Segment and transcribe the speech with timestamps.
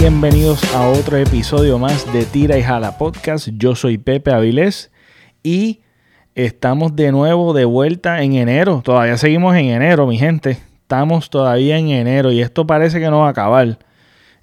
[0.00, 3.50] Bienvenidos a otro episodio más de Tira y Jala Podcast.
[3.58, 4.90] Yo soy Pepe Avilés
[5.42, 5.82] y
[6.34, 8.80] estamos de nuevo de vuelta en enero.
[8.82, 10.52] Todavía seguimos en enero, mi gente.
[10.52, 13.78] Estamos todavía en enero y esto parece que no va a acabar.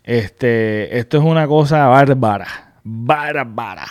[0.03, 3.87] Este, esto es una cosa bárbara, bárbara.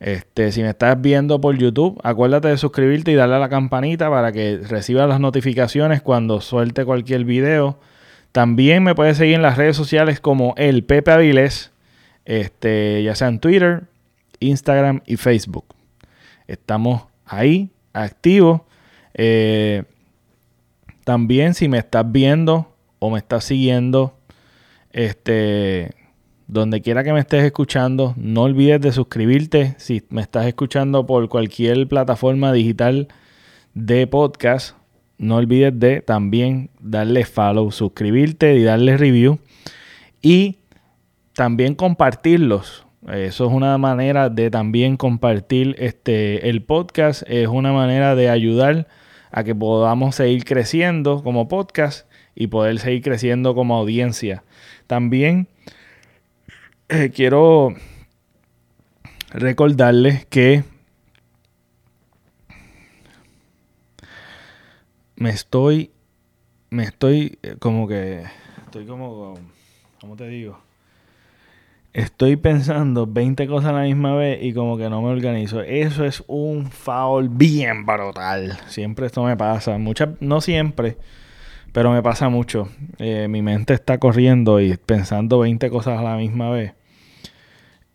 [0.00, 4.10] Este, si me estás viendo por YouTube, acuérdate de suscribirte y darle a la campanita
[4.10, 7.78] para que recibas las notificaciones cuando suelte cualquier video.
[8.32, 11.72] También me puedes seguir en las redes sociales como el Pepe Avilés,
[12.24, 13.84] este, ya sea en Twitter,
[14.38, 15.64] Instagram y Facebook.
[16.46, 18.62] Estamos ahí, activos.
[19.14, 19.82] Eh,
[21.04, 24.16] también si me estás viendo o me estás siguiendo,
[24.92, 25.94] este,
[26.46, 29.74] donde quiera que me estés escuchando, no olvides de suscribirte.
[29.78, 33.08] Si me estás escuchando por cualquier plataforma digital
[33.74, 34.76] de podcast,
[35.20, 39.38] no olvides de también darle follow, suscribirte y darle review.
[40.22, 40.56] Y
[41.34, 42.86] también compartirlos.
[43.06, 47.22] Eso es una manera de también compartir este, el podcast.
[47.26, 48.88] Es una manera de ayudar
[49.30, 54.42] a que podamos seguir creciendo como podcast y poder seguir creciendo como audiencia.
[54.86, 55.48] También
[56.88, 57.74] eh, quiero
[59.32, 60.64] recordarles que
[65.20, 65.90] me estoy,
[66.70, 68.24] me estoy eh, como que,
[68.64, 69.34] estoy como,
[70.00, 70.58] ¿cómo te digo?
[71.92, 75.60] Estoy pensando 20 cosas a la misma vez y como que no me organizo.
[75.60, 78.58] Eso es un foul bien brutal.
[78.68, 79.76] Siempre esto me pasa.
[79.76, 80.96] Muchas, no siempre,
[81.72, 82.68] pero me pasa mucho.
[82.98, 86.72] Eh, mi mente está corriendo y pensando 20 cosas a la misma vez.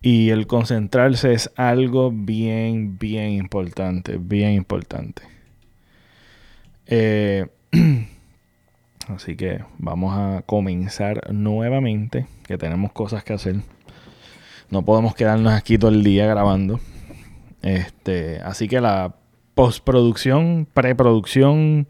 [0.02, 4.18] Y el concentrarse es algo bien, bien importante.
[4.20, 5.35] Bien importante.
[6.88, 7.48] Eh,
[9.08, 12.28] así que vamos a comenzar nuevamente.
[12.48, 13.56] Que tenemos cosas que hacer.
[14.70, 16.80] No podemos quedarnos aquí todo el día grabando.
[17.62, 19.16] Este, así que la
[19.56, 21.88] postproducción, preproducción,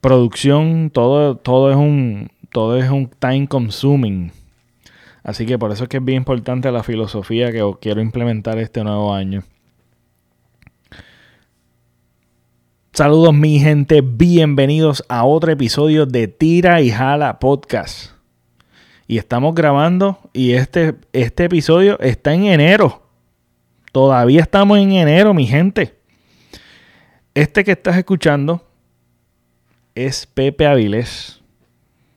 [0.00, 4.32] producción, todo, todo es un todo es un time consuming.
[5.22, 8.82] Así que por eso es que es bien importante la filosofía que quiero implementar este
[8.82, 9.44] nuevo año.
[12.98, 18.10] Saludos mi gente, bienvenidos a otro episodio de Tira y Jala Podcast.
[19.06, 23.06] Y estamos grabando y este, este episodio está en enero.
[23.92, 25.94] Todavía estamos en enero, mi gente.
[27.34, 28.66] Este que estás escuchando
[29.94, 31.40] es Pepe Avilés.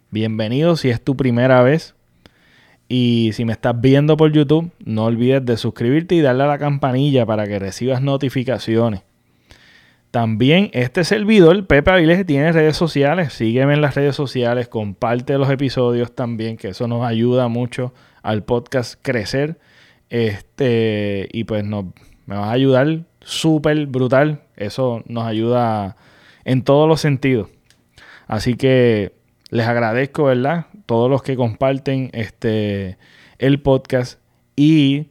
[0.09, 1.93] Bienvenido si es tu primera vez.
[2.89, 6.57] Y si me estás viendo por YouTube, no olvides de suscribirte y darle a la
[6.57, 9.03] campanilla para que recibas notificaciones.
[10.11, 13.31] También este servidor, Pepe Avilés, tiene redes sociales.
[13.31, 18.43] Sígueme en las redes sociales, comparte los episodios también, que eso nos ayuda mucho al
[18.43, 19.57] podcast crecer.
[20.09, 21.85] Este, y pues nos,
[22.25, 24.41] me vas a ayudar súper brutal.
[24.57, 25.95] Eso nos ayuda
[26.43, 27.47] en todos los sentidos.
[28.27, 29.13] Así que
[29.49, 30.65] les agradezco, ¿verdad?
[30.87, 32.97] Todos los que comparten este,
[33.39, 34.19] el podcast
[34.57, 35.07] y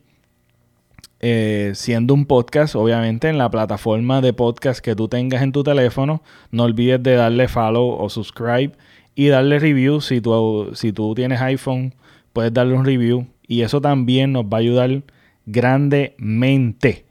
[1.22, 5.62] eh, siendo un podcast, obviamente en la plataforma de podcast que tú tengas en tu
[5.62, 8.72] teléfono, no olvides de darle follow o subscribe
[9.14, 10.00] y darle review.
[10.00, 11.94] Si tú, si tú tienes iPhone,
[12.32, 15.02] puedes darle un review y eso también nos va a ayudar
[15.44, 17.04] grandemente.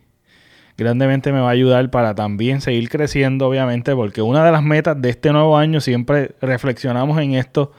[0.75, 5.00] Grandemente me va a ayudar para también seguir creciendo, obviamente, porque una de las metas
[5.00, 7.74] de este nuevo año, siempre reflexionamos en esto,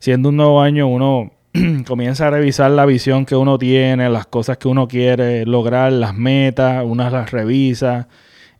[0.00, 1.32] siendo un nuevo año, uno
[1.86, 6.14] comienza a revisar la visión que uno tiene, las cosas que uno quiere lograr, las
[6.14, 8.08] metas, uno las revisa.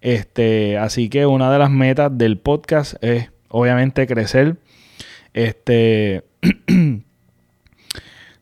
[0.01, 4.57] Este, así que una de las metas del podcast es obviamente crecer,
[5.33, 6.25] este,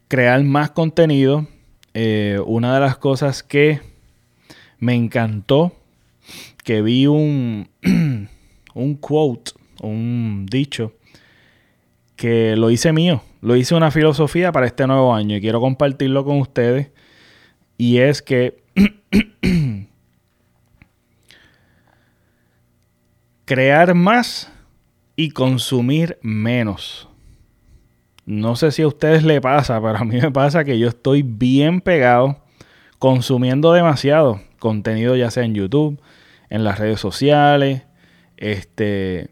[0.08, 1.46] crear más contenido.
[1.94, 3.81] Eh, una de las cosas que
[4.79, 5.73] me encantó,
[6.64, 7.69] que vi un,
[8.75, 10.93] un quote, un dicho,
[12.17, 16.25] que lo hice mío lo hice una filosofía para este nuevo año y quiero compartirlo
[16.25, 16.91] con ustedes.
[17.79, 18.63] Y es que
[23.47, 24.53] crear más
[25.17, 27.09] y consumir menos.
[28.27, 31.23] No sé si a ustedes le pasa, pero a mí me pasa que yo estoy
[31.23, 32.45] bien pegado
[32.99, 36.01] consumiendo demasiado contenido, ya sea en YouTube,
[36.51, 37.83] en las redes sociales,
[38.37, 39.31] este,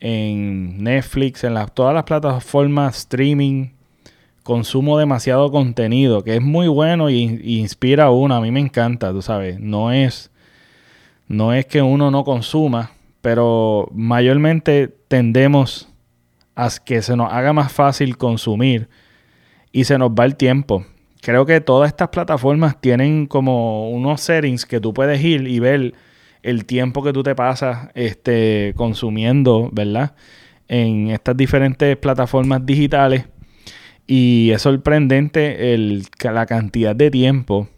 [0.00, 3.70] en Netflix, en todas las plataformas streaming.
[4.42, 8.34] Consumo demasiado contenido, que es muy bueno y, inspira a uno.
[8.34, 9.60] A mí me encanta, tú sabes.
[9.60, 10.30] No es,
[11.26, 15.88] no es que uno no consuma, pero mayormente tendemos
[16.56, 18.88] a que se nos haga más fácil consumir
[19.70, 20.84] y se nos va el tiempo.
[21.20, 25.94] Creo que todas estas plataformas tienen como unos settings que tú puedes ir y ver
[26.42, 30.14] el tiempo que tú te pasas este, consumiendo, ¿verdad?
[30.68, 33.24] En estas diferentes plataformas digitales.
[34.06, 37.68] Y es sorprendente el, la cantidad de tiempo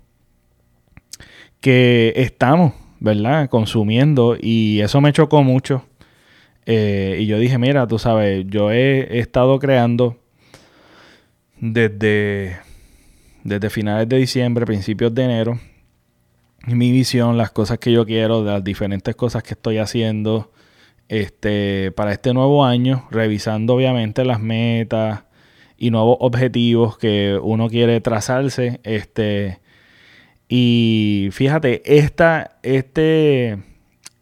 [1.61, 3.49] que estamos, ¿verdad?
[3.49, 4.37] Consumiendo.
[4.41, 5.85] Y eso me chocó mucho.
[6.67, 10.17] Eh, y yo dije, mira, tú sabes, yo he, estado creando
[11.59, 12.59] desde,
[13.43, 15.61] desde finales de diciembre, principios de enero,
[16.67, 20.53] mi visión, las cosas que yo quiero, las diferentes cosas que estoy haciendo
[21.09, 25.25] este, para este nuevo año, revisando obviamente las metas
[25.77, 28.81] y nuevos objetivos que uno quiere trazarse.
[28.85, 29.61] Este,
[30.49, 33.63] y fíjate, esta, este,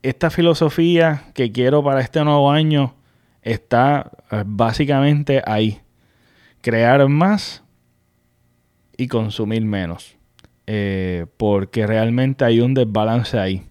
[0.02, 2.94] esta filosofía que quiero para este nuevo año
[3.42, 5.80] está eh, básicamente ahí.
[6.60, 7.64] Crear más
[8.96, 10.17] y consumir menos.
[10.70, 13.62] Eh, porque realmente hay un desbalance ahí.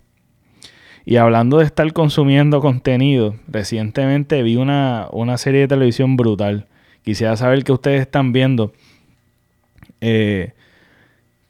[1.05, 6.65] Y hablando de estar consumiendo contenido, recientemente vi una, una serie de televisión brutal.
[7.03, 8.73] Quisiera saber qué ustedes están viendo.
[10.01, 10.53] Eh,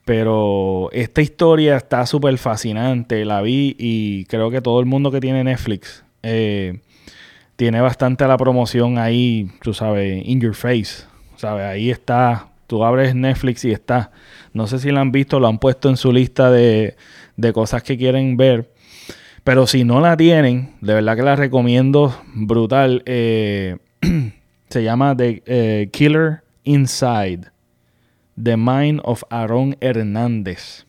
[0.03, 3.23] pero esta historia está súper fascinante.
[3.23, 6.81] La vi y creo que todo el mundo que tiene Netflix eh,
[7.55, 11.05] tiene bastante la promoción ahí, tú sabes, in your face.
[11.37, 11.63] ¿Sabes?
[11.63, 14.11] Ahí está Tú abres Netflix y está.
[14.53, 16.95] No sé si la han visto, lo han puesto en su lista de,
[17.53, 18.71] cosas que quieren ver.
[19.45, 23.03] Pero si no la tienen, de verdad que la recomiendo brutal.
[23.05, 23.77] Eh,
[24.69, 27.51] se llama The eh, Killer Inside.
[28.41, 30.85] The Mind of Aaron Hernández.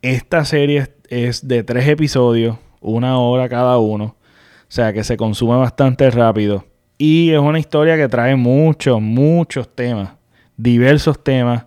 [0.00, 4.04] Esta serie es de tres episodios, una hora cada uno.
[4.04, 6.64] O sea que se consume bastante rápido.
[6.98, 10.10] Y es una historia que trae muchos, muchos temas,
[10.56, 11.66] diversos temas,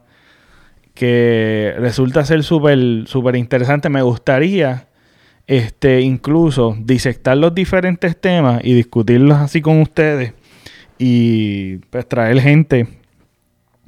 [0.94, 3.88] que resulta ser súper súper interesante.
[3.88, 4.90] Me gustaría
[5.48, 10.34] este, incluso disectar los diferentes temas y discutirlos así con ustedes
[10.98, 12.88] y pues traer gente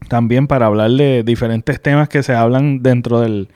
[0.10, 3.50] también para hablar de diferentes temas que se hablan dentro del,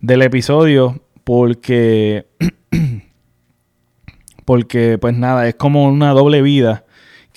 [0.00, 2.26] del episodio porque
[4.44, 6.84] porque pues nada, es como una doble vida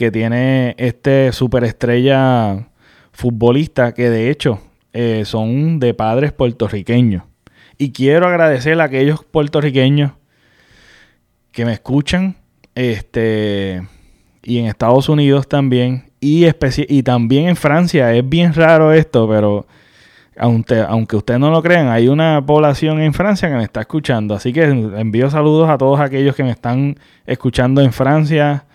[0.03, 2.67] que tiene este superestrella
[3.13, 4.59] futbolista que de hecho
[4.91, 7.23] eh, son de padres puertorriqueños.
[7.77, 10.11] Y quiero agradecer a aquellos puertorriqueños
[11.53, 12.35] que me escuchan
[12.75, 13.87] este,
[14.43, 16.45] y en Estados Unidos también y,
[16.89, 18.13] y también en Francia.
[18.13, 19.65] Es bien raro esto, pero
[20.37, 24.35] aunque, aunque ustedes no lo crean, hay una población en Francia que me está escuchando.
[24.35, 28.65] Así que envío saludos a todos aquellos que me están escuchando en Francia,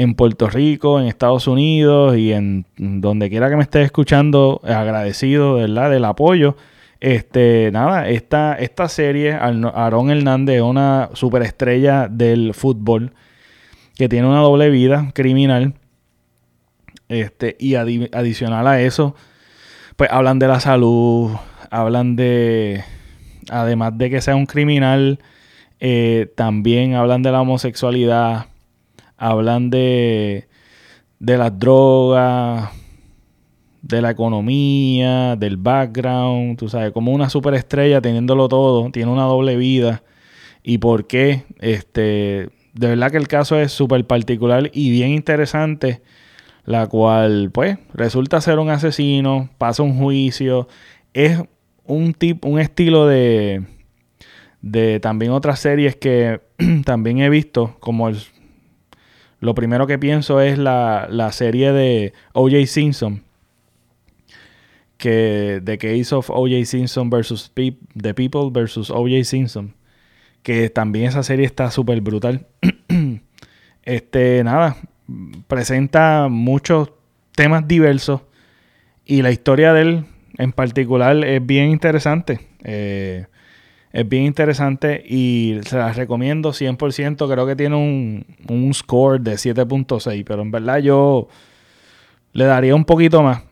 [0.00, 5.56] en Puerto Rico, en Estados Unidos y en donde quiera que me esté escuchando, agradecido
[5.56, 5.90] ¿verdad?
[5.90, 6.56] del apoyo.
[7.00, 13.12] Este, nada, esta, esta serie, Aaron Hernández es una superestrella del fútbol
[13.94, 15.74] que tiene una doble vida criminal.
[17.10, 19.14] Este, y adicional a eso,
[19.96, 21.32] pues hablan de la salud,
[21.70, 22.84] hablan de,
[23.50, 25.18] además de que sea un criminal,
[25.78, 28.46] eh, también hablan de la homosexualidad,
[29.20, 30.48] hablan de,
[31.18, 32.70] de las drogas,
[33.82, 39.56] de la economía, del background, tú sabes, como una superestrella teniéndolo todo, tiene una doble
[39.56, 40.02] vida.
[40.62, 41.44] ¿Y por qué?
[41.60, 46.00] Este, de verdad que el caso es súper particular y bien interesante,
[46.64, 50.66] la cual, pues, resulta ser un asesino, pasa un juicio,
[51.12, 51.42] es
[51.84, 53.64] un tipo, un estilo de,
[54.62, 56.40] de también otras series que
[56.86, 58.16] también he visto, como el
[59.40, 62.66] lo primero que pienso es la, serie de O.J.
[62.66, 63.22] Simpson.
[64.98, 66.66] Que The Case of O.J.
[66.66, 69.24] Simpson versus The People versus O.J.
[69.24, 69.74] Simpson.
[70.42, 72.46] Que también esa serie está súper brutal.
[73.82, 74.76] este, nada,
[75.48, 76.92] presenta muchos
[77.34, 78.20] temas diversos.
[79.06, 80.04] Y la historia de él
[80.36, 82.46] en particular es bien interesante.
[82.62, 83.26] Eh,
[83.92, 87.30] es bien interesante y se las recomiendo 100%.
[87.30, 91.28] Creo que tiene un, score de 7.6, pero en verdad yo
[92.32, 93.42] le daría un poquito más.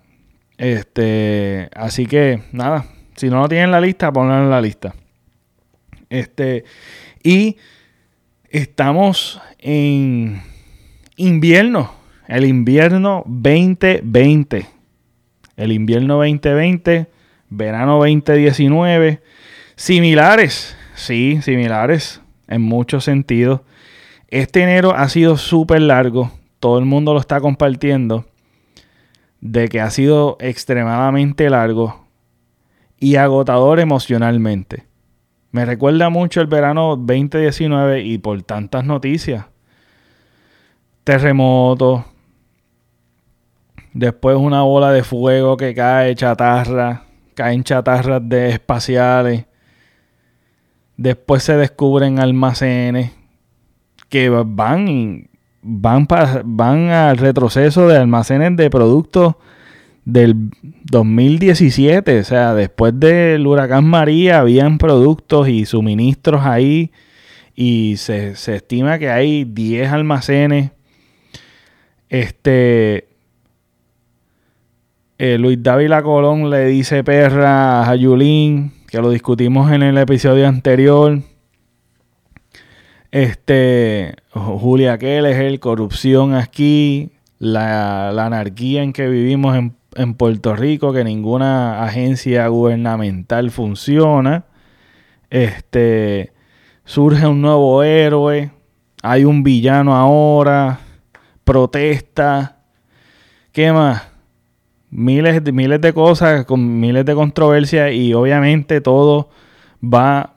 [0.56, 4.94] Este, así que nada, si no lo tienen en la lista, ponlo en la lista.
[6.08, 6.64] Este,
[7.22, 7.56] y
[8.48, 10.40] estamos en
[11.16, 11.92] invierno,
[12.28, 14.66] el invierno 2020.
[15.56, 17.08] El invierno 2020,
[17.50, 19.20] verano 2019
[19.78, 23.60] Similares, sí, similares en muchos sentidos.
[24.26, 28.24] Este enero ha sido súper largo, todo el mundo lo está compartiendo,
[29.40, 32.04] de que ha sido extremadamente largo
[32.98, 34.84] y agotador emocionalmente.
[35.52, 39.44] Me recuerda mucho el verano 2019 y por tantas noticias.
[41.04, 42.02] Terremotos.
[43.92, 47.04] Después una bola de fuego que cae, chatarra.
[47.36, 49.47] Caen chatarras de espaciales.
[50.98, 53.12] Después se descubren almacenes
[54.10, 55.28] que van,
[55.62, 56.06] van,
[56.44, 59.36] van al retroceso de almacenes de productos
[60.04, 60.50] del
[60.90, 62.20] 2017.
[62.20, 66.90] O sea, después del huracán María habían productos y suministros ahí
[67.54, 70.72] y se, estima que hay 10 almacenes.
[72.08, 73.08] Este,
[75.18, 80.48] eh, Luis Dávila Colón le dice perra a Yulín, que lo discutimos en el episodio
[80.48, 81.20] anterior.
[83.10, 90.92] Este, Julia Keller, corrupción aquí, la, la anarquía en que vivimos en en Puerto Rico
[90.92, 94.44] que ninguna agencia gubernamental funciona.
[95.28, 96.32] Este
[96.84, 98.50] surge un nuevo héroe,
[99.02, 100.78] hay un villano ahora,
[101.44, 102.58] protesta,
[103.52, 104.08] ¿qué más?
[104.90, 109.28] Miles, miles de cosas con miles de controversias y obviamente todo
[109.82, 110.36] va,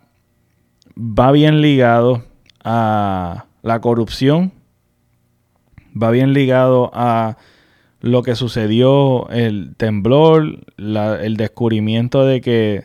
[0.97, 2.23] va bien ligado
[2.63, 4.51] a la corrupción,
[6.01, 7.37] va bien ligado a
[8.01, 12.83] lo que sucedió, el temblor, el descubrimiento de que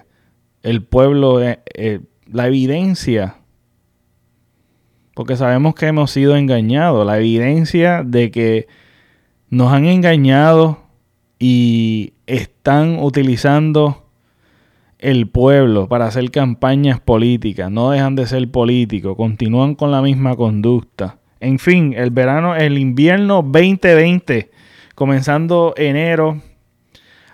[0.63, 3.37] el pueblo, eh, eh, la evidencia,
[5.15, 8.67] porque sabemos que hemos sido engañados, la evidencia de que
[9.49, 10.86] nos han engañado
[11.38, 14.05] y están utilizando
[14.99, 20.35] el pueblo para hacer campañas políticas, no dejan de ser políticos, continúan con la misma
[20.37, 21.19] conducta.
[21.40, 24.50] En fin, el verano, el invierno 2020
[24.97, 26.40] comenzando enero,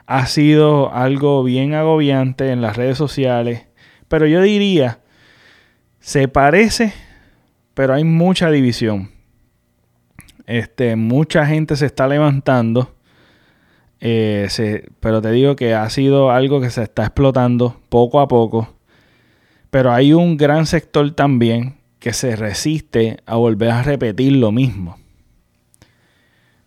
[0.07, 3.67] ha sido algo bien agobiante en las redes sociales,
[4.09, 4.99] pero yo diría,
[6.01, 6.93] se parece,
[7.73, 9.13] pero hay mucha división.
[10.47, 12.97] Este, mucha gente se está levantando,
[14.05, 14.49] eh,
[14.99, 18.75] pero te digo que ha sido algo que se está explotando poco a poco.
[19.71, 24.99] Pero hay un gran sector también que se resiste a volver a repetir lo mismo.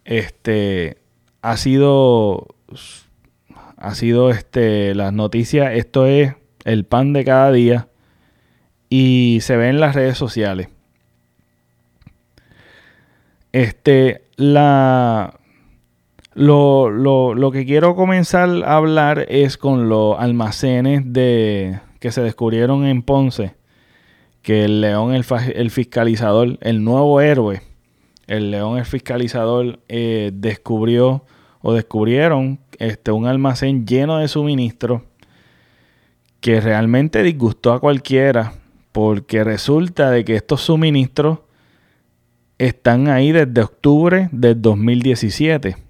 [0.06, 0.98] Este
[1.42, 2.56] ha sido
[3.76, 7.90] ha sido este las noticias, esto es el pan de cada día
[8.88, 10.70] y se ve en las redes sociales.
[13.52, 15.38] Este la
[16.36, 22.86] lo, lo, que quiero comenzar a hablar es con los almacenes de que se descubrieron
[22.86, 23.56] en Ponce,
[24.42, 25.26] que el león, el,
[25.56, 27.62] el fiscalizador, el nuevo héroe,
[28.28, 31.24] el león el fiscalizador eh, descubrió
[31.62, 35.04] o descubrieron este, un almacén lleno de suministros
[36.42, 38.54] que realmente disgustó a cualquiera
[38.92, 41.40] porque resulta de que estos suministros
[42.58, 45.85] están ahí desde octubre del 2017.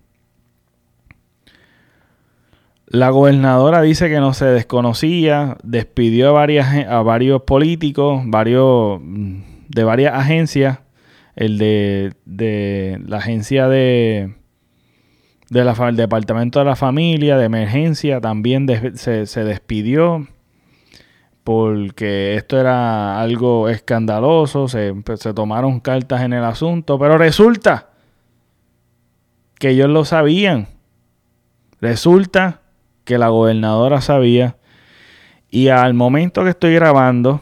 [2.87, 9.83] La gobernadora dice que no se desconocía, despidió a, varias, a varios políticos, varios, de
[9.83, 10.79] varias agencias
[11.35, 14.35] el de, la agencia de,
[15.49, 20.27] del Departamento de la Familia, de Emergencia, también se, despidió
[21.43, 27.89] porque esto era algo escandaloso, se, se tomaron cartas en el asunto, pero resulta
[29.59, 30.67] que ellos lo sabían.
[31.81, 32.61] Resulta
[33.05, 34.57] que la gobernadora sabía.
[35.49, 37.41] Y al momento que estoy grabando,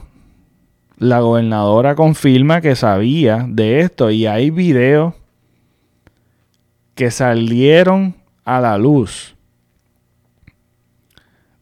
[0.98, 4.10] la gobernadora confirma que sabía de esto.
[4.10, 5.14] Y hay videos
[6.94, 9.34] que salieron a la luz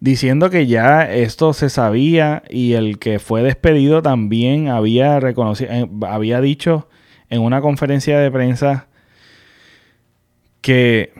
[0.02, 5.88] diciendo que ya esto se sabía y el que fue despedido también había reconocido eh,
[6.08, 6.88] había dicho
[7.30, 8.88] en una conferencia de prensa
[10.60, 11.12] que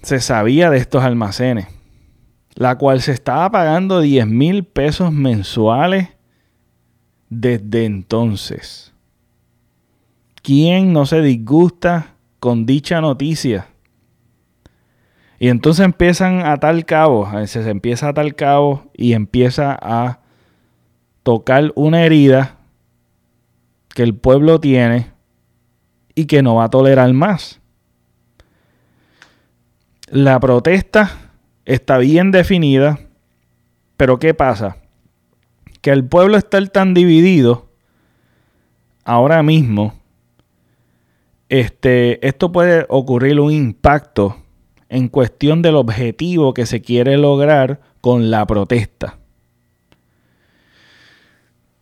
[0.00, 1.66] se sabía de estos almacenes,
[2.54, 6.08] la cual se estaba pagando 10 mil pesos mensuales
[7.28, 8.92] desde entonces.
[10.42, 13.68] ¿Quién no se disgusta con dicha noticia?
[15.38, 20.20] Y entonces empiezan a tal cabo, se empieza a tal cabo y empieza a
[21.22, 22.58] tocar una herida
[23.94, 25.12] que el pueblo tiene
[26.14, 27.60] y que no va a tolerar más.
[30.08, 31.23] La protesta
[31.64, 33.00] está bien definida,
[33.96, 34.78] pero ¿qué pasa?
[35.84, 37.68] que el pueblo está tan dividido
[39.04, 39.92] ahora mismo
[41.50, 44.42] este, esto puede ocurrir un impacto
[44.88, 49.18] en cuestión del objetivo que se quiere lograr con la protesta.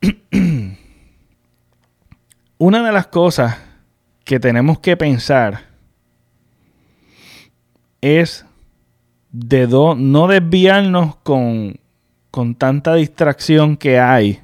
[2.58, 3.56] Una de las cosas
[4.24, 5.66] que tenemos que pensar
[8.00, 8.44] es
[9.32, 11.80] de no desviarnos con,
[12.30, 14.40] con tanta distracción que hay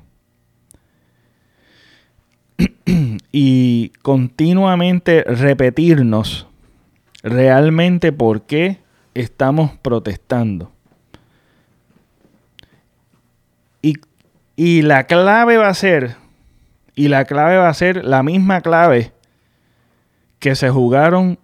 [3.33, 6.49] y continuamente repetirnos
[7.23, 8.79] realmente por qué
[9.15, 10.73] estamos protestando.
[13.83, 13.95] Y,
[14.57, 16.17] y, la clave va a ser,
[16.95, 19.13] y la clave va a ser la misma clave
[20.39, 21.39] que se jugaron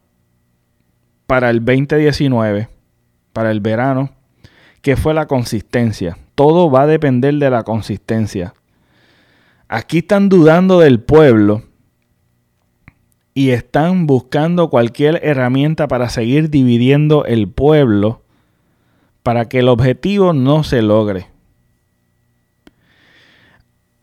[1.26, 2.68] para el 2019,
[3.34, 4.10] para el verano,
[4.80, 6.16] que fue la consistencia.
[6.34, 8.54] Todo va a depender de la consistencia.
[9.68, 11.64] Aquí están dudando del pueblo
[13.34, 18.22] y están buscando cualquier herramienta para seguir dividiendo el pueblo
[19.22, 21.26] para que el objetivo no se logre.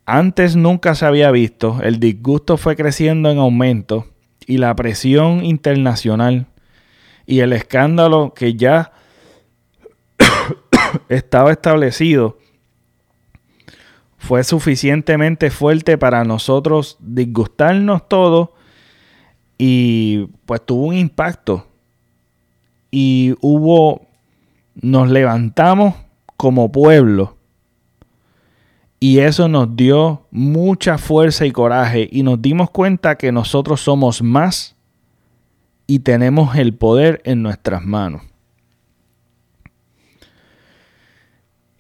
[0.06, 4.08] Antes nunca se había visto, el disgusto fue creciendo en aumento
[4.46, 6.48] y la presión internacional
[7.26, 8.92] y el escándalo que ya
[11.10, 12.38] estaba establecido
[14.22, 18.50] fue suficientemente fuerte para nosotros disgustarnos todos
[19.58, 21.68] y pues tuvo un impacto
[22.92, 24.06] y hubo
[24.76, 25.96] nos levantamos
[26.38, 27.36] como pueblo
[29.00, 34.22] y eso nos dio mucha fuerza y coraje y nos dimos cuenta que nosotros somos
[34.22, 34.76] más
[35.88, 38.22] y tenemos el poder en nuestras manos.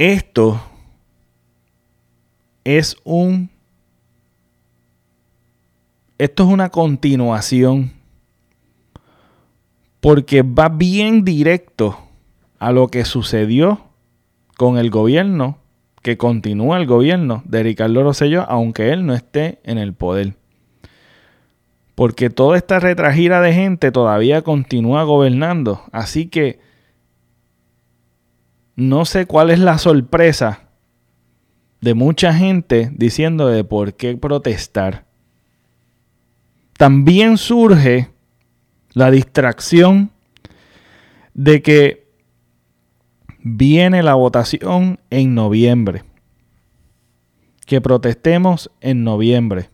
[0.01, 0.59] Esto
[2.63, 3.51] es un...
[6.17, 7.93] Esto es una continuación
[9.99, 11.99] porque va bien directo
[12.57, 13.81] a lo que sucedió
[14.57, 15.59] con el gobierno,
[16.01, 20.33] que continúa el gobierno de Ricardo Rosselló, aunque él no esté en el poder.
[21.93, 25.83] Porque toda esta retragida de gente todavía continúa gobernando.
[25.91, 26.70] Así que
[28.75, 30.69] no sé cuál es la sorpresa
[31.81, 35.05] de mucha gente diciendo de por qué protestar.
[36.77, 38.10] También surge
[38.93, 40.12] la distracción
[41.34, 42.07] de que
[43.39, 46.03] viene la votación en noviembre.
[47.65, 49.69] Que protestemos en noviembre.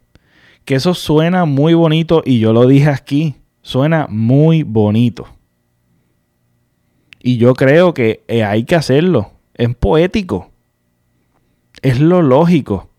[0.65, 3.35] Que eso suena muy bonito y yo lo dije aquí.
[3.61, 5.36] Suena muy bonito.
[7.27, 9.33] Y yo creo que eh, hay que hacerlo.
[9.53, 10.49] Es poético.
[11.81, 12.89] Es lo lógico.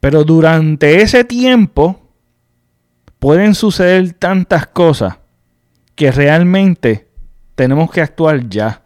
[0.00, 2.00] Pero durante ese tiempo
[3.20, 5.18] pueden suceder tantas cosas
[5.94, 7.06] que realmente
[7.54, 8.82] tenemos que actuar ya.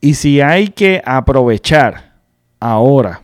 [0.00, 2.20] Y si hay que aprovechar
[2.60, 3.22] ahora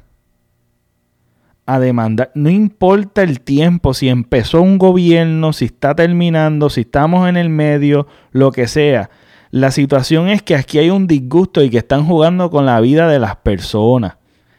[1.67, 7.29] a demandar, no importa el tiempo, si empezó un gobierno, si está terminando, si estamos
[7.29, 9.11] en el medio, lo que sea,
[9.51, 13.09] la situación es que aquí hay un disgusto y que están jugando con la vida
[13.09, 14.17] de las personas,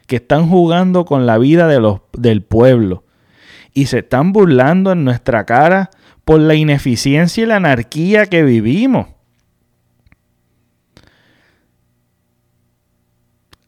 [0.07, 3.03] que están jugando con la vida de los, del pueblo
[3.73, 5.91] y se están burlando en nuestra cara
[6.23, 9.07] por la ineficiencia y la anarquía que vivimos.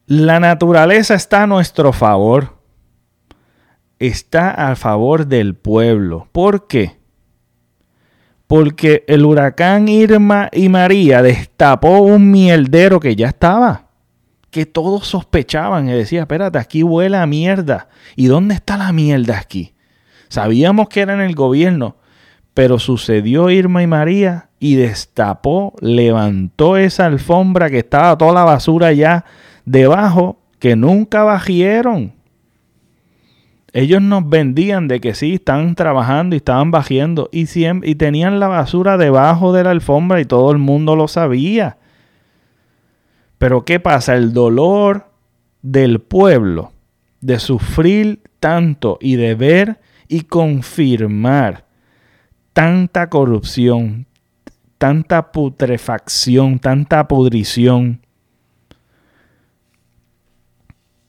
[0.08, 2.57] La naturaleza está a nuestro favor.
[4.00, 6.28] Está a favor del pueblo.
[6.32, 6.98] ¿Por qué?
[8.48, 13.88] porque el huracán Irma y María destapó un mierdero que ya estaba,
[14.50, 17.90] que todos sospechaban y decía, espérate, aquí huele a mierda.
[18.16, 19.74] ¿Y dónde está la mierda aquí?
[20.30, 21.98] Sabíamos que era en el gobierno,
[22.54, 28.94] pero sucedió Irma y María y destapó, levantó esa alfombra que estaba toda la basura
[28.94, 29.26] ya
[29.66, 32.17] debajo, que nunca bajieron
[33.80, 37.46] ellos nos vendían de que sí, estaban trabajando y estaban bajando y,
[37.84, 41.78] y tenían la basura debajo de la alfombra y todo el mundo lo sabía.
[43.38, 44.16] Pero ¿qué pasa?
[44.16, 45.12] El dolor
[45.62, 46.72] del pueblo
[47.22, 51.66] de sufrir tanto y de ver y confirmar
[52.54, 54.08] tanta corrupción,
[54.80, 58.02] tanta putrefacción, tanta pudrición,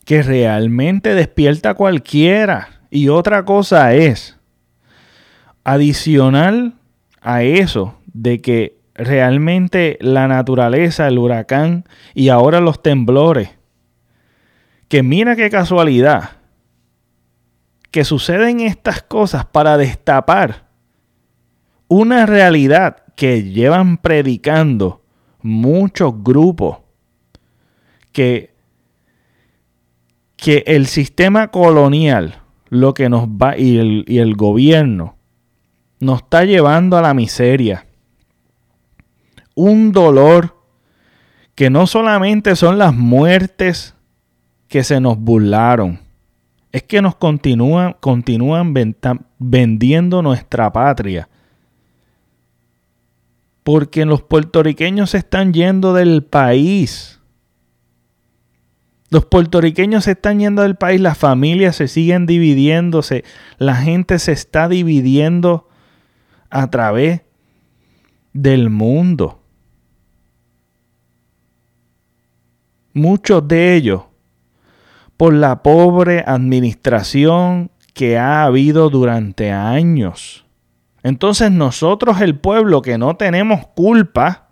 [0.09, 2.81] que realmente despierta a cualquiera.
[2.89, 4.39] Y otra cosa es,
[5.65, 6.77] adicional
[7.21, 13.51] a eso, de que realmente la naturaleza, el huracán y ahora los temblores,
[14.89, 16.39] que mira qué casualidad,
[17.91, 20.69] que suceden estas cosas para destapar
[21.87, 25.05] una realidad que llevan predicando
[25.43, 26.79] muchos grupos
[28.13, 28.57] que,
[30.39, 35.17] que el sistema colonial lo que nos va y el, y el gobierno
[36.01, 37.87] nos está llevando a la miseria.
[39.55, 40.57] Un dolor
[41.57, 43.97] que no solamente son las muertes
[44.69, 45.99] que se nos burlaron,
[46.71, 48.73] es que nos continúan, continúan
[49.39, 51.29] vendiendo nuestra patria.
[53.65, 57.18] Porque los puertorriqueños se están yendo del país.
[59.11, 63.25] Los puertorriqueños se están yendo del país, las familias se siguen dividiéndose,
[63.57, 65.69] la gente se está dividiendo
[66.51, 67.23] a través
[68.35, 69.43] del mundo.
[72.93, 74.03] Muchos de ellos
[75.17, 80.47] por la pobre administración que ha habido durante años.
[81.03, 84.48] Entonces nosotros el pueblo que no tenemos culpa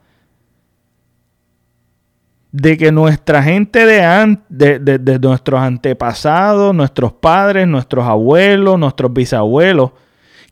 [2.58, 9.90] de que nuestra gente de, de, de, nuestros antepasados, nuestros padres, nuestros abuelos, nuestros bisabuelos,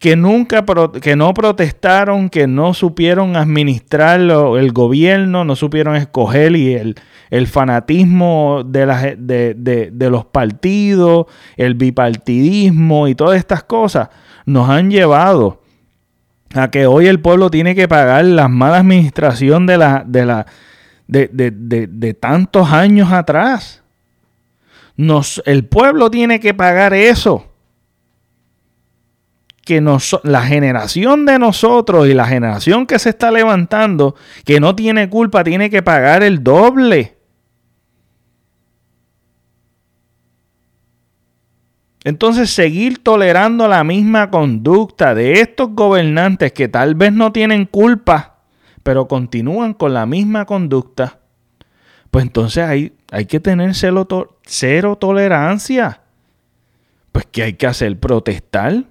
[0.00, 0.66] que nunca,
[1.00, 6.94] que no protestaron, que no supieron administrar el gobierno, no supieron escoger y el,
[7.30, 11.24] el fanatismo de, de, de, los partidos,
[11.56, 14.10] el bipartidismo y todas estas cosas
[14.44, 15.62] nos han llevado
[16.54, 20.46] a que hoy el pueblo tiene que pagar la mala administración de, la, de, la,
[21.06, 23.82] de, tantos años atrás.
[24.96, 27.50] Nos, el pueblo tiene que pagar eso.
[29.64, 34.14] Que nos, la generación de nosotros y la generación que se está levantando,
[34.44, 37.14] que no tiene culpa, tiene que pagar el doble.
[42.04, 48.33] Entonces seguir tolerando la misma conducta de estos gobernantes que tal vez no tienen culpa,
[48.84, 51.18] pero continúan con la misma conducta,
[52.12, 54.06] pues entonces hay, hay que tener cero,
[54.44, 56.02] cero tolerancia.
[57.10, 57.98] Pues ¿qué hay que hacer?
[57.98, 58.84] ¿Protestar?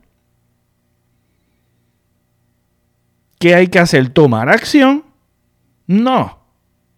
[3.40, 4.10] ¿Qué hay que hacer?
[4.10, 5.06] ¿Tomar acción?
[5.88, 6.40] No.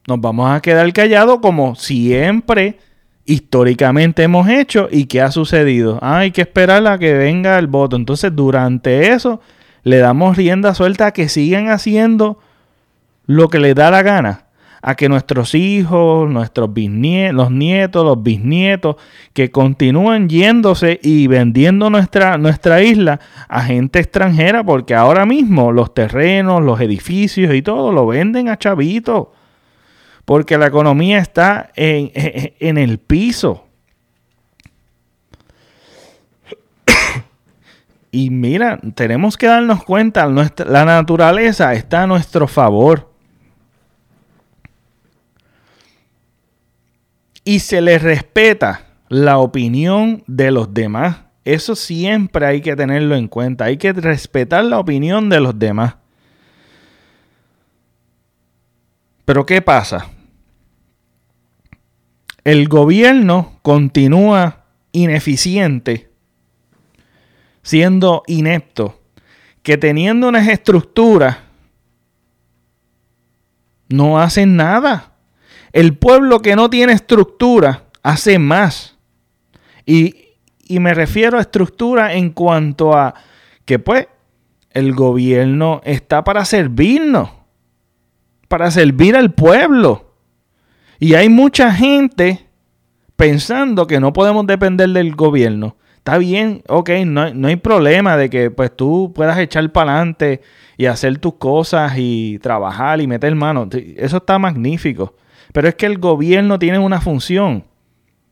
[0.07, 2.79] Nos vamos a quedar callados como siempre
[3.25, 5.99] históricamente hemos hecho y qué ha sucedido.
[6.01, 7.95] Ah, hay que esperar a que venga el voto.
[7.95, 9.41] Entonces, durante eso,
[9.83, 12.39] le damos rienda suelta a que sigan haciendo
[13.25, 14.41] lo que les da la gana.
[14.81, 18.97] A que nuestros hijos, nuestros bisnietos, los nietos, los bisnietos,
[19.33, 25.95] que continúen yéndose y vendiendo nuestra, nuestra isla a gente extranjera, porque ahora mismo los
[25.95, 29.29] terrenos, los edificios y todo lo venden a chavitos
[30.25, 33.67] porque la economía está en, el piso.
[38.11, 43.11] Y mira, tenemos que darnos cuenta, la naturaleza está a nuestro favor.
[47.45, 51.19] Y se le respeta la opinión de los demás.
[51.45, 53.65] Eso siempre hay que tenerlo en cuenta.
[53.65, 55.95] Hay que respetar la opinión de los demás.
[59.23, 60.09] Pero ¿qué pasa?
[62.45, 66.11] el gobierno continúa ineficiente,
[67.63, 69.01] siendo inepto,
[69.63, 71.37] que teniendo unas estructuras
[73.89, 75.14] no hacen nada.
[75.75, 78.95] El pueblo que no tiene estructura hace más.
[79.85, 80.29] Y,
[80.63, 83.13] y me refiero a estructura en cuanto a
[83.65, 84.07] que pues
[84.71, 87.29] el gobierno está para servirnos,
[88.47, 90.13] para servir al pueblo.
[90.97, 92.45] Y hay mucha gente
[93.17, 95.75] pensando que no podemos depender del gobierno.
[95.97, 100.39] Está bien, ok, no, hay problema de que pues tú puedas echar para adelante
[100.77, 103.67] y hacer tus cosas y trabajar y meter mano.
[103.97, 105.15] Eso está magnífico.
[105.55, 107.63] Pero es que el gobierno tiene una función.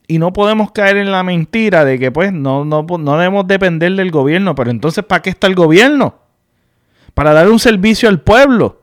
[0.09, 3.93] Y no podemos caer en la mentira de que pues no, no, no debemos depender
[3.93, 4.55] del gobierno.
[4.55, 6.15] Pero entonces, ¿para qué está el gobierno?
[7.13, 8.81] Para dar un servicio al pueblo.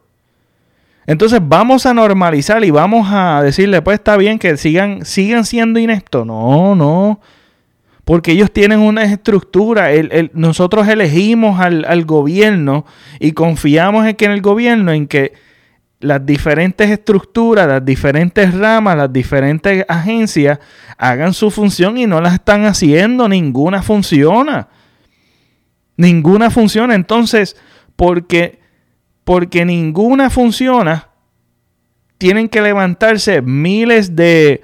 [1.06, 5.78] Entonces vamos a normalizar y vamos a decirle, pues está bien que sigan, sigan siendo
[5.78, 6.24] ineptos.
[6.24, 7.20] No, no.
[8.06, 9.90] Porque ellos tienen una estructura.
[10.32, 12.86] nosotros elegimos al, gobierno
[13.18, 15.34] y confiamos en que en el gobierno, en que
[16.00, 20.58] las diferentes estructuras, las diferentes ramas, las diferentes agencias
[20.96, 23.28] hagan su función y no las están haciendo.
[23.28, 24.68] Ninguna funciona.
[25.96, 26.94] Ninguna funciona.
[26.94, 27.56] Entonces,
[27.96, 28.60] porque
[29.24, 31.10] porque ninguna funciona,
[32.18, 34.62] tienen que levantarse miles de,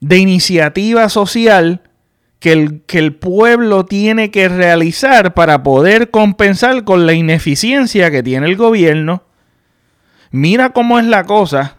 [0.00, 1.82] de iniciativa social
[2.40, 8.22] que el, que el pueblo tiene que realizar para poder compensar con la ineficiencia que
[8.22, 9.23] tiene el gobierno.
[10.36, 11.76] Mira cómo es la cosa.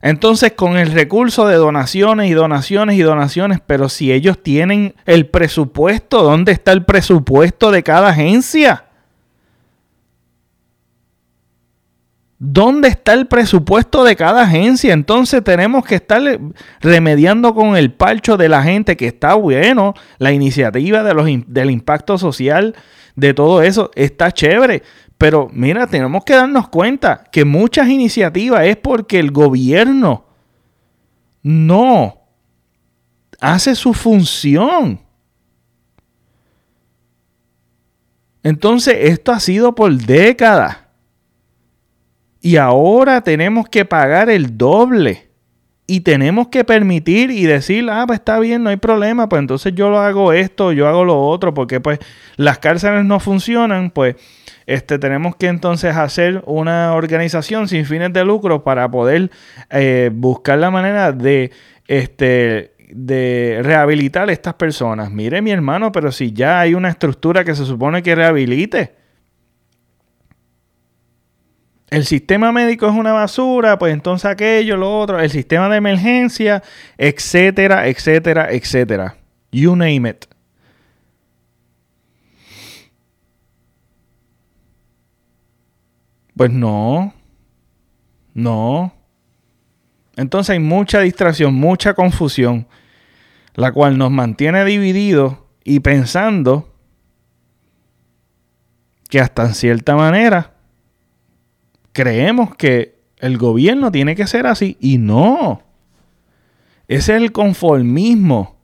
[0.00, 5.26] Entonces, con el recurso de donaciones y donaciones y donaciones, pero si ellos tienen el
[5.26, 8.84] presupuesto, ¿dónde está el presupuesto de cada agencia?
[12.38, 14.92] ¿Dónde está el presupuesto de cada agencia?
[14.92, 16.22] Entonces tenemos que estar
[16.80, 21.72] remediando con el palcho de la gente que está bueno, la iniciativa de los, del
[21.72, 22.76] impacto social,
[23.16, 24.84] de todo eso, está chévere.
[25.20, 30.24] Pero mira, tenemos que darnos cuenta que muchas iniciativas es porque el gobierno
[31.42, 32.22] no
[33.38, 34.98] hace su función.
[38.42, 40.78] Entonces, esto ha sido por décadas.
[42.40, 45.28] Y ahora tenemos que pagar el doble.
[45.86, 49.74] Y tenemos que permitir y decir, ah, pues está bien, no hay problema, pues entonces
[49.74, 51.98] yo lo hago esto, yo hago lo otro, porque pues
[52.36, 54.16] las cárceles no funcionan, pues
[54.70, 59.28] este, tenemos que entonces hacer una organización sin fines de lucro para poder
[59.68, 61.50] eh, buscar la manera de,
[61.88, 65.10] este, de rehabilitar a estas personas.
[65.10, 68.94] Mire mi hermano, pero si ya hay una estructura que se supone que rehabilite.
[71.90, 76.62] El sistema médico es una basura, pues entonces aquello, lo otro, el sistema de emergencia,
[76.96, 79.16] etcétera, etcétera, etcétera.
[79.50, 80.26] You name it.
[86.40, 87.12] Pues no,
[88.32, 88.94] no.
[90.16, 92.66] Entonces hay mucha distracción, mucha confusión,
[93.56, 96.72] la cual nos mantiene divididos y pensando
[99.10, 100.54] que hasta en cierta manera
[101.92, 105.60] creemos que el gobierno tiene que ser así y no.
[106.88, 108.59] Ese es el conformismo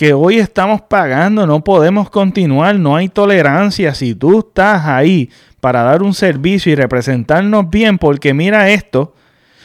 [0.00, 3.92] que hoy estamos pagando, no podemos continuar, no hay tolerancia.
[3.94, 5.28] Si tú estás ahí
[5.60, 9.14] para dar un servicio y representarnos bien, porque mira esto,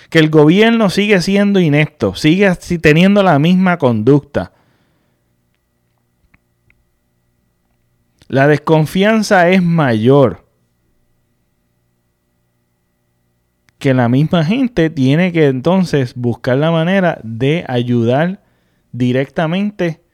[0.10, 4.52] que el gobierno sigue siendo inepto, sigue teniendo la misma conducta.
[8.28, 10.44] La desconfianza es mayor.
[13.78, 18.42] que la misma gente tiene que entonces buscar la manera de ayudar
[18.92, 20.05] directamente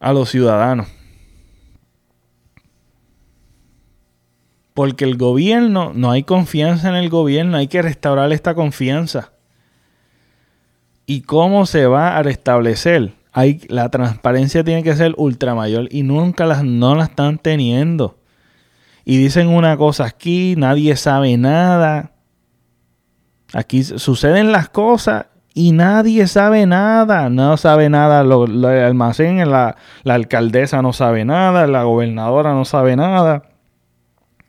[0.00, 0.88] a los ciudadanos.
[4.74, 9.32] Porque el gobierno, no hay confianza en el gobierno, hay que restaurar esta confianza.
[11.04, 13.14] ¿Y cómo se va a restablecer?
[13.32, 18.18] Hay, la transparencia tiene que ser ultra mayor y nunca las, no la están teniendo.
[19.04, 22.12] Y dicen una cosa aquí, nadie sabe nada.
[23.54, 25.26] Aquí suceden las cosas
[25.58, 27.30] y nadie sabe nada.
[27.30, 32.64] No sabe nada lo, el almacén, la, la alcaldesa no sabe nada, la gobernadora no
[32.64, 33.42] sabe nada.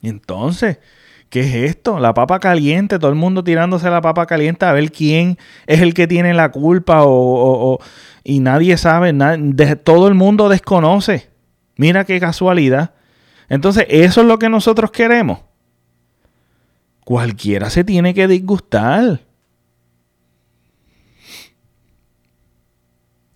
[0.04, 0.78] Entonces,
[1.32, 2.00] ¿qué es esto?
[2.00, 5.95] La papa caliente, todo el mundo tirándose la papa caliente a ver quién es el
[5.95, 7.80] que tiene la culpa o,
[8.24, 9.12] y nadie sabe,
[9.84, 11.32] todo el mundo desconoce.
[11.76, 12.91] Mira qué casualidad.
[13.50, 15.39] Entonces, eso es lo que nosotros queremos.
[17.04, 19.22] Cualquiera se tiene que disgustar.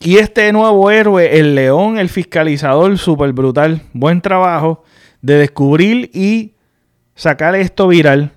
[0.04, 3.82] Y este nuevo héroe, el león, el fiscalizador, súper brutal.
[3.94, 4.84] Buen trabajo
[5.22, 6.54] de descubrir y
[7.16, 8.32] sacar esto viral.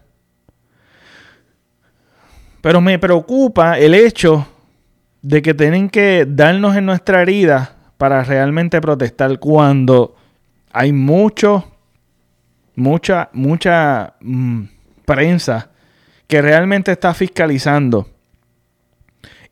[2.60, 4.46] Pero me preocupa el hecho
[5.22, 10.14] de que tienen que darnos en nuestra herida para realmente protestar cuando
[10.70, 11.64] hay mucho,
[12.74, 14.14] mucha, mucha...
[14.20, 14.64] Mm,
[15.06, 15.70] prensa
[16.26, 18.10] que realmente está fiscalizando.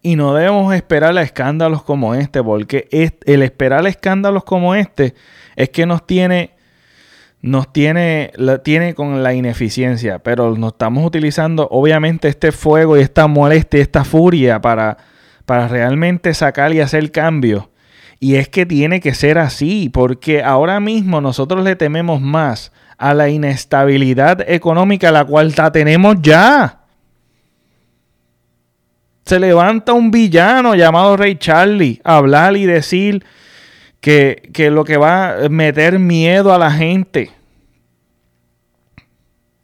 [0.07, 2.89] Y no debemos esperar a escándalos como este, porque
[3.25, 5.15] el esperar a escándalos como este
[5.57, 6.51] es que nos tiene,
[7.41, 8.31] nos tiene,
[8.63, 10.19] tiene con la ineficiencia.
[10.19, 14.99] Pero nos estamos utilizando, obviamente, este fuego y esta molestia, esta furia para,
[15.47, 17.71] para realmente sacar y hacer cambios.
[18.21, 23.15] Y es que tiene que ser así, porque ahora mismo nosotros le tememos más a
[23.15, 26.84] la inestabilidad económica la cual la tenemos ya.
[29.25, 33.25] Se levanta un villano llamado Rey Charlie a hablar y decir
[34.01, 37.31] que, que lo que va a meter miedo a la gente.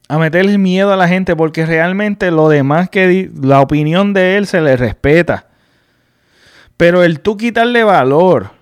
[0.09, 4.47] A meterle miedo a la gente porque realmente lo demás que la opinión de él
[4.47, 5.47] se le respeta.
[6.77, 8.53] Pero el tú quitarle valor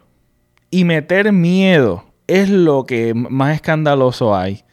[0.71, 4.65] y meter miedo es lo que más escandaloso hay.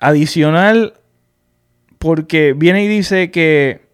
[0.00, 0.94] Adicional,
[1.98, 3.85] porque viene y dice que,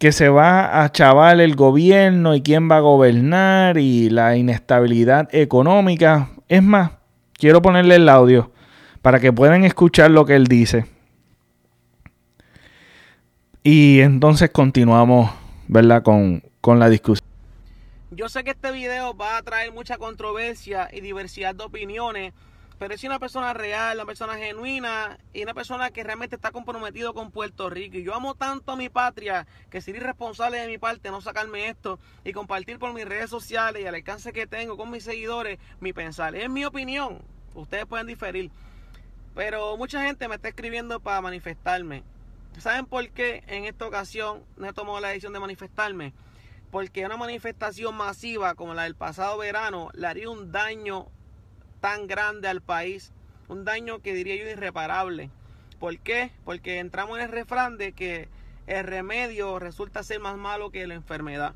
[0.00, 5.28] que se va a chaval el gobierno y quién va a gobernar y la inestabilidad
[5.30, 6.30] económica.
[6.48, 6.92] Es más,
[7.34, 8.50] quiero ponerle el audio
[9.02, 10.86] para que puedan escuchar lo que él dice.
[13.62, 15.30] Y entonces continuamos,
[15.68, 16.02] ¿verdad?
[16.02, 17.28] Con, con la discusión.
[18.10, 22.32] Yo sé que este video va a traer mucha controversia y diversidad de opiniones
[22.80, 27.12] pero es una persona real, una persona genuina y una persona que realmente está comprometido
[27.12, 27.98] con Puerto Rico.
[27.98, 31.68] Y yo amo tanto a mi patria que sería irresponsable de mi parte no sacarme
[31.68, 35.58] esto y compartir por mis redes sociales y al alcance que tengo con mis seguidores
[35.78, 36.34] mi pensar.
[36.34, 37.20] Es mi opinión,
[37.54, 38.50] ustedes pueden diferir.
[39.34, 42.02] Pero mucha gente me está escribiendo para manifestarme.
[42.56, 46.14] ¿Saben por qué en esta ocasión no he tomado la decisión de manifestarme?
[46.70, 51.08] Porque una manifestación masiva como la del pasado verano le haría un daño
[51.80, 53.12] tan grande al país,
[53.48, 55.30] un daño que diría yo irreparable.
[55.78, 56.30] ¿Por qué?
[56.44, 58.28] Porque entramos en el refrán de que
[58.66, 61.54] el remedio resulta ser más malo que la enfermedad.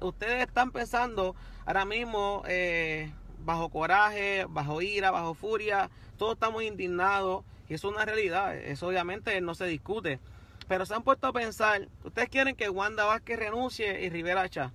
[0.00, 1.34] Ustedes están pensando
[1.66, 3.12] ahora mismo eh,
[3.44, 8.88] bajo coraje, bajo ira, bajo furia, todos estamos indignados y eso es una realidad, eso
[8.88, 10.20] obviamente no se discute.
[10.68, 14.72] Pero se han puesto a pensar, ustedes quieren que Wanda Vázquez renuncie y Rivera Chá.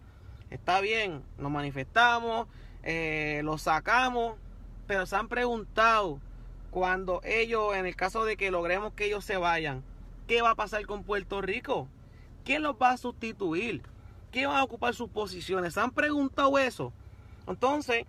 [0.49, 2.47] Está bien, nos manifestamos,
[2.83, 4.37] eh, lo sacamos,
[4.87, 6.19] pero se han preguntado
[6.71, 9.83] cuando ellos, en el caso de que logremos que ellos se vayan,
[10.27, 11.87] ¿qué va a pasar con Puerto Rico?
[12.43, 13.81] ¿Quién los va a sustituir?
[14.31, 15.73] ¿Quién va a ocupar sus posiciones?
[15.73, 16.91] ¿Se han preguntado eso?
[17.47, 18.05] Entonces,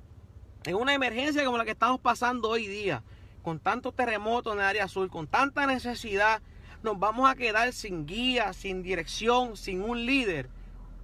[0.65, 3.03] en una emergencia como la que estamos pasando hoy día,
[3.43, 6.43] con tantos terremotos en el área sur, con tanta necesidad,
[6.83, 10.49] nos vamos a quedar sin guía, sin dirección, sin un líder.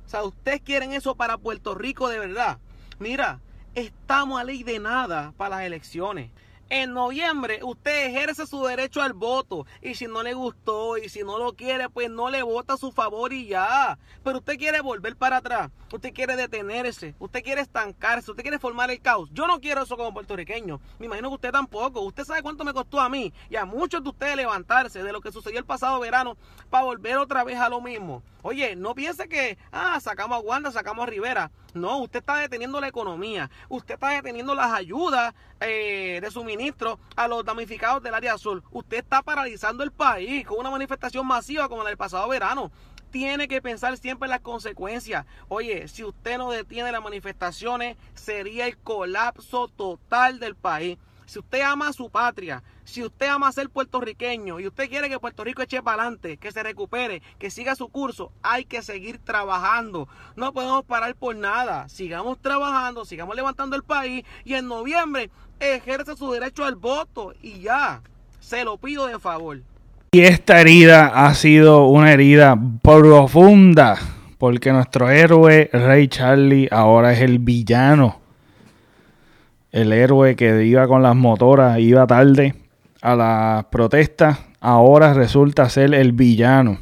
[0.04, 2.58] O sea, ¿ustedes quieren eso para Puerto Rico de verdad?
[2.98, 3.40] Mira,
[3.74, 6.30] estamos a ley de nada para las elecciones.
[6.74, 11.22] En noviembre usted ejerce su derecho al voto y si no le gustó y si
[11.22, 13.98] no lo quiere, pues no le vota a su favor y ya.
[14.24, 18.90] Pero usted quiere volver para atrás, usted quiere detenerse, usted quiere estancarse, usted quiere formar
[18.90, 19.28] el caos.
[19.34, 20.80] Yo no quiero eso como puertorriqueño.
[20.98, 22.00] Me imagino que usted tampoco.
[22.00, 25.20] Usted sabe cuánto me costó a mí y a muchos de ustedes levantarse de lo
[25.20, 26.38] que sucedió el pasado verano
[26.70, 28.22] para volver otra vez a lo mismo.
[28.42, 31.50] Oye, no piense que, ah, sacamos a Wanda, sacamos a Rivera.
[31.74, 37.28] No, usted está deteniendo la economía, usted está deteniendo las ayudas eh, de suministro a
[37.28, 38.62] los damnificados del área azul.
[38.72, 42.72] Usted está paralizando el país con una manifestación masiva como la del pasado verano.
[43.12, 45.24] Tiene que pensar siempre en las consecuencias.
[45.48, 50.98] Oye, si usted no detiene las manifestaciones, sería el colapso total del país.
[51.32, 55.18] Si usted ama a su patria, si usted ama ser puertorriqueño y usted quiere que
[55.18, 59.18] Puerto Rico eche para adelante, que se recupere, que siga su curso, hay que seguir
[59.18, 60.08] trabajando.
[60.36, 61.88] No podemos parar por nada.
[61.88, 67.60] Sigamos trabajando, sigamos levantando el país y en noviembre ejerce su derecho al voto y
[67.60, 68.02] ya.
[68.40, 69.62] Se lo pido de favor.
[70.12, 73.98] Y esta herida ha sido una herida profunda
[74.36, 78.21] porque nuestro héroe Rey Charlie ahora es el villano
[79.72, 82.54] el héroe que iba con las motoras, iba tarde
[83.00, 86.78] a las protestas, ahora resulta ser el villano.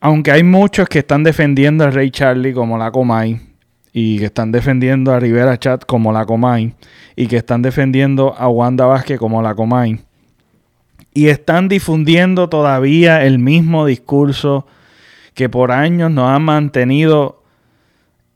[0.00, 3.40] Aunque hay muchos que están defendiendo al Rey Charlie como la Comay,
[3.92, 6.74] y que están defendiendo a Rivera Chat como la Comay,
[7.16, 10.00] y que están defendiendo a Wanda Vázquez como la Comay,
[11.14, 14.66] y están difundiendo todavía el mismo discurso
[15.34, 17.39] que por años nos han mantenido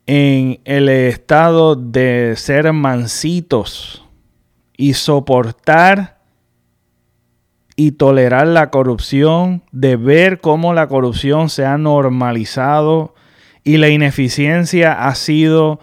[0.06, 4.04] en el estado de ser mansitos
[4.76, 6.20] y soportar
[7.76, 13.14] y tolerar la corrupción, de ver cómo la corrupción se ha normalizado
[13.64, 15.80] y la ineficiencia ha sido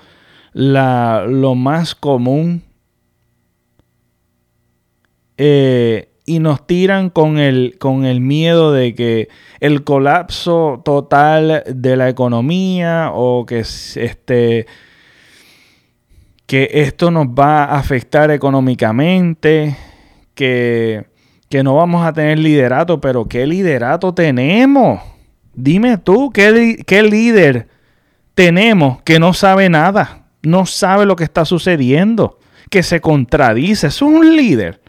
[0.53, 2.63] la, lo más común.
[5.37, 9.27] Eh, y nos tiran con el, con el miedo de que
[9.59, 14.65] el colapso total de la economía o que este
[16.45, 19.75] que esto nos va a afectar económicamente,
[20.33, 21.05] que,
[21.49, 25.01] que no vamos a tener liderato, pero ¿qué liderato tenemos?
[25.53, 27.67] Dime tú, ¿qué, ¿qué líder
[28.35, 30.27] tenemos que no sabe nada?
[30.43, 33.87] No sabe lo que está sucediendo, que se contradice.
[33.87, 34.80] Es un líder.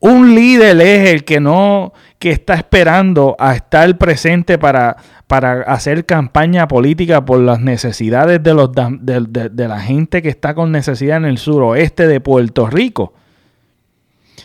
[0.00, 6.04] Un líder es el que no, que está esperando a estar presente para, para hacer
[6.04, 11.24] campaña política por las necesidades de, los, de, la gente que está con necesidad en
[11.24, 13.14] el suroeste de Puerto Rico.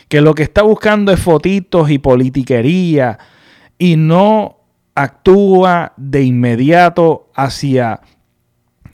[0.08, 3.18] Que lo que está buscando es fotitos y politiquería
[3.78, 4.58] y no
[4.94, 8.00] actúa de inmediato hacia,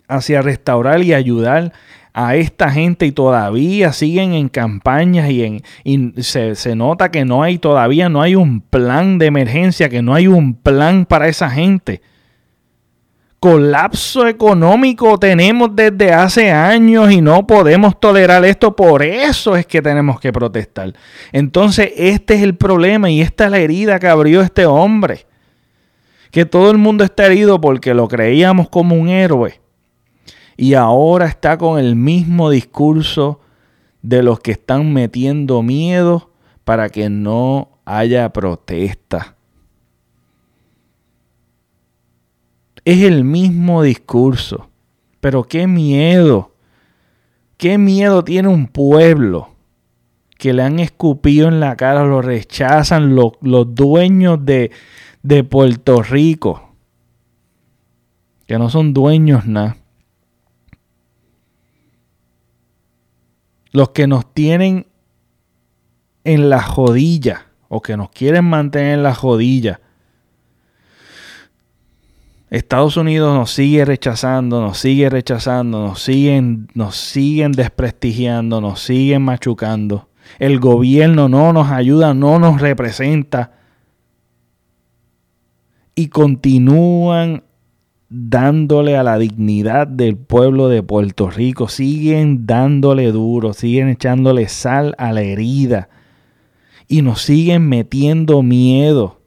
[0.08, 1.72] hacia restaurar y ayudar
[2.18, 7.24] a esta gente y todavía siguen en campañas y, en, y se, se, nota que
[7.24, 11.28] no hay todavía, no hay un plan de emergencia, que no hay un plan para
[11.28, 12.02] esa gente.
[13.38, 19.80] Colapso económico tenemos desde hace años y no podemos tolerar esto, por eso es que
[19.80, 20.94] tenemos que protestar.
[21.30, 25.24] Entonces este es el problema y esta es la herida que abrió este hombre.
[26.32, 29.60] Que todo el mundo está herido porque lo creíamos como un héroe
[30.60, 33.40] y ahora está con el mismo discurso
[34.02, 36.32] de los que están metiendo miedo
[36.64, 39.36] para que no haya protesta.
[42.84, 44.68] Es el mismo discurso.
[45.20, 46.56] Pero qué miedo.
[47.56, 49.50] Qué miedo tiene un pueblo
[50.38, 54.72] que le han escupido en la cara, lo rechazan los, los dueños de,
[55.22, 56.74] de Puerto Rico.
[58.44, 59.76] Que no son dueños nada.
[63.78, 64.88] Los que nos tienen
[66.24, 69.80] en la jodilla o que nos quieren mantener en la jodilla.
[72.50, 79.22] Estados Unidos nos sigue rechazando, nos sigue rechazando, nos siguen, nos siguen desprestigiando, nos siguen
[79.22, 80.08] machucando.
[80.40, 83.52] El gobierno no nos ayuda, no nos representa.
[85.94, 87.44] Y continúan
[88.10, 94.94] dándole a la dignidad del pueblo de Puerto Rico, siguen dándole duro, siguen echándole sal
[94.98, 95.88] a la herida
[96.86, 99.20] y nos siguen metiendo miedo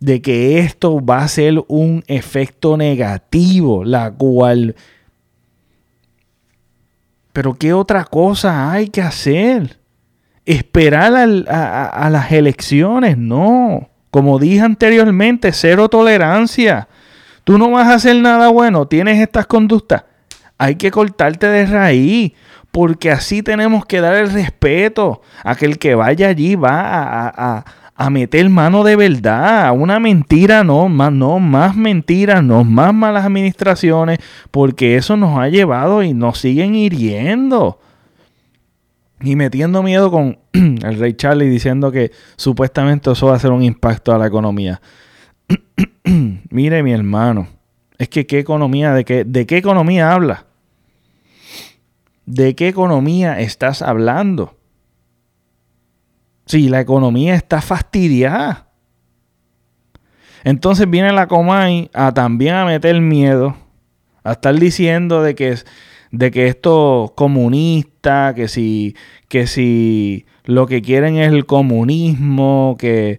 [0.00, 4.76] de que esto va a ser un efecto negativo, la cual...
[7.32, 9.78] Pero ¿qué otra cosa hay que hacer?
[10.44, 11.14] ¿Esperar
[11.48, 13.16] a, a las elecciones?
[13.16, 13.88] No.
[14.18, 16.88] Como dije anteriormente, cero tolerancia.
[17.44, 20.06] Tú no vas a hacer nada bueno, tienes estas conductas.
[20.58, 22.32] Hay que cortarte de raíz,
[22.72, 26.80] porque así tenemos que dar el respeto a que el que vaya allí va
[27.28, 27.64] a,
[27.94, 29.70] a, meter mano de verdad.
[29.72, 34.18] Una mentira, no, más, no, más mentiras, no, más malas administraciones,
[34.50, 37.78] porque eso nos ha llevado y nos siguen hiriendo
[39.20, 43.62] y metiendo miedo con el rey Charlie diciendo que supuestamente eso va a hacer un
[43.62, 44.80] impacto a la economía.
[46.50, 47.48] Mire mi hermano,
[47.98, 50.46] es que qué economía, de qué, de qué economía habla.
[52.26, 54.56] ¿De qué economía estás hablando?
[56.46, 58.68] Si la economía está fastidiada.
[60.44, 63.56] Entonces viene la Comay a también a meter miedo,
[64.22, 65.56] a estar diciendo de que
[66.10, 68.96] de que esto comunista, que si,
[69.28, 73.18] que si lo que quieren es el comunismo, que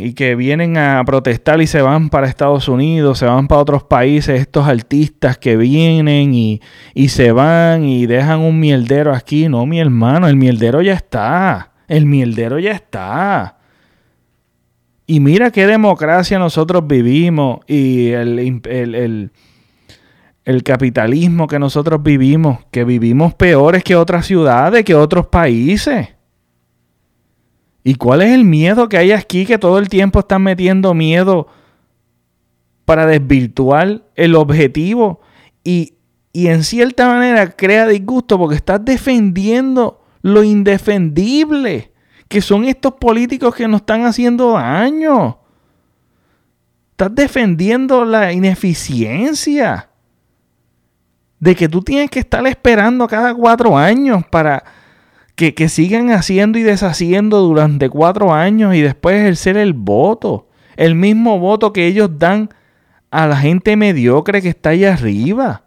[0.00, 3.84] y que vienen a protestar y se van para Estados Unidos, se van para otros
[3.84, 6.60] países, estos artistas que vienen y,
[6.94, 9.48] y se van y dejan un mierdero aquí.
[9.48, 11.72] No, mi hermano, el mierdero ya está.
[11.86, 13.58] El mierdero ya está.
[15.06, 19.32] Y mira qué democracia nosotros vivimos y el, el el
[20.62, 26.08] capitalismo que nosotros vivimos, que vivimos peores que otras ciudades, que otros países.
[27.84, 31.46] ¿Y cuál es el miedo que hay aquí que todo el tiempo están metiendo miedo
[32.84, 35.20] para desvirtuar el objetivo?
[35.64, 35.94] Y,
[36.32, 41.92] y en cierta manera crea disgusto porque estás defendiendo lo indefendible,
[42.28, 45.38] que son estos políticos que nos están haciendo daño.
[46.92, 49.89] Estás defendiendo la ineficiencia
[51.40, 54.62] de que tú tienes que estar esperando cada cuatro años para
[55.34, 60.48] que, sigan haciendo y deshaciendo durante cuatro años y después ejercer el voto.
[60.76, 62.50] El mismo voto que ellos dan
[63.10, 65.62] a la gente mediocre que está allá arriba.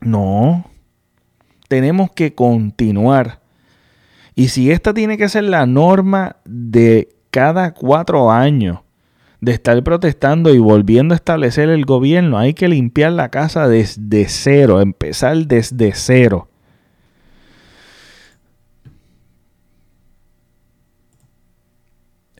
[0.00, 0.66] No.
[1.68, 3.40] Tenemos que continuar.
[4.34, 8.80] Y si esta tiene que ser la norma de cada cuatro años,
[9.44, 12.38] de estar protestando y volviendo a establecer el gobierno.
[12.38, 16.48] Hay que limpiar la casa desde cero, empezar desde cero.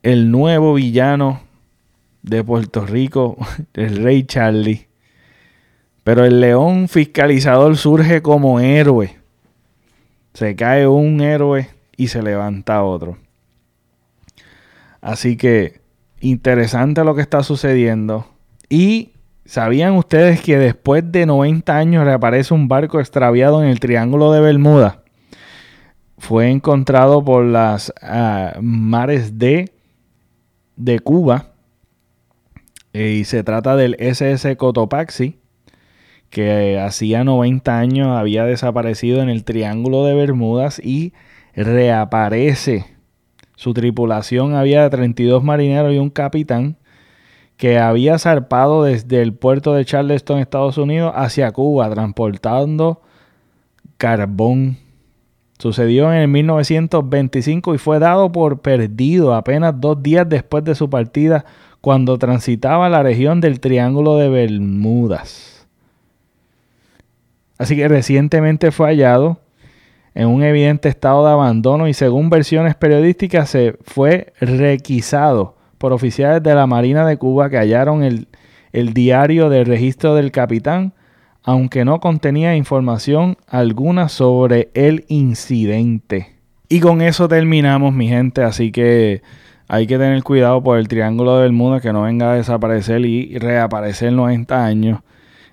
[0.03, 1.43] El nuevo villano
[2.23, 3.37] de Puerto Rico,
[3.75, 4.89] el rey Charlie.
[6.05, 9.19] Pero el león fiscalizador surge como héroe.
[10.33, 13.19] Se cae un héroe y se levanta otro.
[15.01, 15.84] Así que
[16.25, 18.27] interesante lo que está sucediendo.
[18.69, 19.13] Y
[19.45, 24.41] ¿sabían ustedes que después de 90 años reaparece un barco extraviado en el Triángulo de
[24.41, 25.03] Bermuda?
[26.19, 29.73] Fue encontrado por las ah, mares de,
[30.77, 31.53] de Cuba.
[32.95, 35.39] Eh, y se trata del SS Cotopaxi,
[36.31, 41.13] que hacía 90 años había desaparecido en el Triángulo de Bermudas y
[41.55, 42.94] reaparece.
[43.57, 46.77] Su tripulación había 32 marineros y un capitán
[47.57, 53.01] que había zarpado desde el puerto de Charleston, Estados Unidos, hacia Cuba, transportando
[53.97, 54.79] carbón.
[55.59, 60.91] Sucedió en el 1925 y fue dado por perdido apenas dos días después de su
[60.91, 61.45] partida
[61.81, 65.67] cuando transitaba la región del Triángulo de Bermudas.
[67.57, 69.44] Así que recientemente fue hallado
[70.15, 76.43] en un evidente estado de abandono y según versiones periodísticas se fue requisado por oficiales
[76.43, 78.29] de la Marina de Cuba que hallaron el,
[78.73, 80.95] el diario de registro del capitán,
[81.43, 86.35] aunque no contenía información alguna sobre el incidente.
[86.69, 89.23] Y con eso terminamos, mi gente, así que
[89.69, 93.39] hay que tener cuidado por el triángulo del mundo que no venga a desaparecer y
[93.39, 95.01] reaparecer 90 años.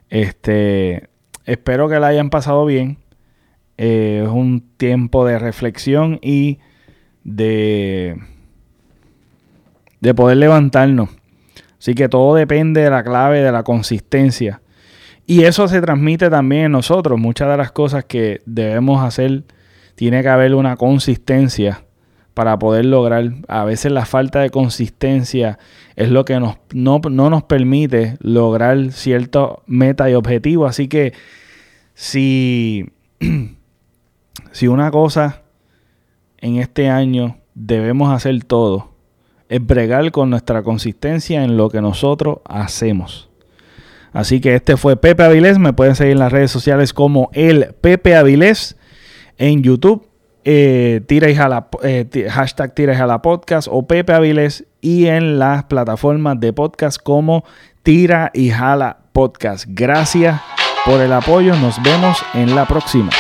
[0.10, 1.10] Este,
[1.46, 3.01] espero que la hayan pasado bien.
[3.78, 6.60] Eh, es un tiempo de reflexión y
[7.24, 8.18] de,
[10.00, 11.10] de poder levantarnos.
[11.80, 14.62] Así que todo depende de la clave, de la consistencia.
[15.26, 17.20] Y eso se transmite también en nosotros.
[17.20, 19.44] Muchas de las cosas que debemos hacer,
[19.96, 21.86] tiene que haber una consistencia
[22.34, 23.32] para poder lograr.
[23.48, 25.60] A veces la falta de consistencia
[25.96, 30.66] es lo que nos, no, nos permite lograr cierto meta y objetivo.
[30.66, 31.14] Así que
[31.94, 32.92] si,
[34.52, 35.42] si una cosa
[36.38, 38.92] en este año debemos hacer todo,
[39.50, 43.30] es bregar con nuestra consistencia en lo que nosotros hacemos.
[44.14, 45.58] Así que este fue Pepe Avilés.
[45.58, 48.78] Me pueden seguir en las redes sociales como el Pepe Avilés
[49.38, 50.08] en YouTube
[50.44, 55.38] eh, tira y jala, eh, hashtag Tira y Jala Podcast o Pepe Avilés y en
[55.38, 57.44] las plataformas de podcast como
[57.84, 59.66] Tira y Jala Podcast.
[59.68, 60.42] Gracias
[60.86, 61.56] por el apoyo.
[61.58, 63.12] Nos vemos en la próxima.